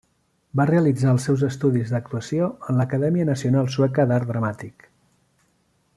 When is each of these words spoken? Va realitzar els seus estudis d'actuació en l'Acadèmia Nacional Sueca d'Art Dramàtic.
Va 0.59 0.65
realitzar 0.69 1.11
els 1.15 1.27
seus 1.29 1.43
estudis 1.47 1.93
d'actuació 1.95 2.49
en 2.71 2.81
l'Acadèmia 2.81 3.29
Nacional 3.31 3.71
Sueca 3.77 4.07
d'Art 4.13 4.29
Dramàtic. 4.33 4.93